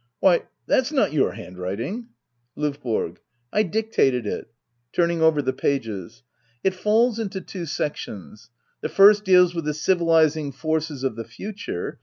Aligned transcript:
Why, 0.19 0.45
that's 0.65 0.91
not 0.91 1.13
your 1.13 1.33
handwriting* 1.33 2.07
LOVBORO. 2.57 3.17
I 3.53 3.61
dictated 3.61 4.25
it. 4.25 4.49
[Turning 4.93 5.21
over 5.21 5.43
the 5.43 5.53
pc^es,] 5.53 6.23
It 6.63 6.73
falls 6.73 7.19
into 7.19 7.39
two 7.39 7.67
sections. 7.67 8.49
The 8.81 8.89
first 8.89 9.23
deals 9.23 9.53
with 9.53 9.65
the 9.65 9.75
civilis 9.75 10.35
ing 10.35 10.53
forces 10.53 11.03
of 11.03 11.15
the 11.15 11.25
future. 11.25 11.99